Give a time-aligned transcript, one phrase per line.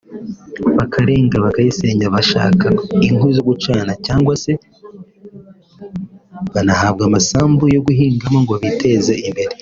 [0.77, 2.67] bakarenga bakayisenya bashaka
[3.07, 4.51] inkwi zo gucana cyangwa se
[6.53, 9.53] banahabwa amasambu yo guhingamo ngo biteze imbere